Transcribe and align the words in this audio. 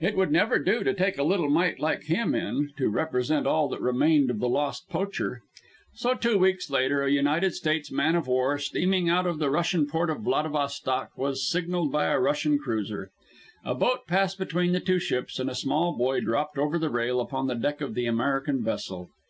It 0.00 0.16
would 0.16 0.32
never 0.32 0.58
do 0.58 0.82
to 0.82 0.94
take 0.94 1.18
a 1.18 1.22
little 1.22 1.50
mite 1.50 1.78
like 1.78 2.04
him 2.04 2.34
in 2.34 2.70
to 2.78 2.88
represent 2.88 3.46
all 3.46 3.68
that 3.68 3.82
remained 3.82 4.30
of 4.30 4.38
the 4.38 4.48
lost 4.48 4.88
poacher. 4.88 5.42
So, 5.92 6.14
two 6.14 6.38
weeks 6.38 6.70
later, 6.70 7.02
a 7.02 7.10
United 7.10 7.54
States 7.54 7.92
man 7.92 8.14
of 8.16 8.26
war, 8.26 8.56
steaming 8.58 9.10
out 9.10 9.26
of 9.26 9.38
the 9.38 9.50
Russian 9.50 9.86
port 9.86 10.08
of 10.08 10.22
Vladivostok, 10.22 11.10
was 11.18 11.46
signaled 11.50 11.92
by 11.92 12.06
a 12.06 12.18
Russian 12.18 12.58
cruiser. 12.58 13.10
A 13.62 13.74
boat 13.74 14.06
passed 14.06 14.38
between 14.38 14.72
the 14.72 14.80
two 14.80 14.98
ships, 14.98 15.38
and 15.38 15.50
a 15.50 15.54
small 15.54 15.94
boy 15.98 16.20
dropped 16.20 16.56
over 16.56 16.78
the 16.78 16.88
rail 16.88 17.20
upon 17.20 17.46
the 17.46 17.54
deck 17.54 17.82
of 17.82 17.92
the 17.92 18.06
American 18.06 18.62
vessel. 18.64 19.10